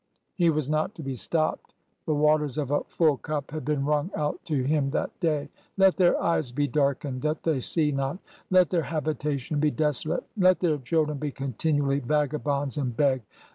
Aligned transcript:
"He 0.35 0.49
was 0.49 0.67
not 0.67 0.95
to 0.95 1.03
be 1.03 1.13
stopped. 1.13 1.75
The 2.07 2.15
waters 2.15 2.57
of 2.57 2.71
a 2.71 2.83
full 2.85 3.17
cup 3.17 3.51
had 3.51 3.63
been 3.63 3.85
wrung 3.85 4.09
out 4.15 4.43
to 4.45 4.63
him 4.63 4.89
that 4.89 5.11
day.' 5.19 5.47
Let 5.77 5.95
their 5.97 6.19
eyes 6.19 6.51
be 6.51 6.67
darkened, 6.67 7.21
that 7.21 7.43
they 7.43 7.59
see 7.59 7.91
not 7.91 8.13
1... 8.15 8.19
Let 8.49 8.69
their 8.71 8.81
habitation 8.81 9.59
be 9.59 9.69
desolate!... 9.69 10.23
Let 10.35 10.59
their 10.59 10.79
children 10.79 11.19
be 11.19 11.29
continually 11.29 11.99
vagabonds 11.99 12.77
and 12.77 12.97
beg 12.97 13.21